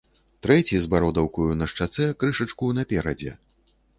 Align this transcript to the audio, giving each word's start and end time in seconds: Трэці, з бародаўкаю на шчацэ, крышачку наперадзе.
Трэці, 0.45 0.79
з 0.85 0.89
бародаўкаю 0.93 1.57
на 1.59 1.67
шчацэ, 1.73 2.07
крышачку 2.23 2.71
наперадзе. 2.81 3.31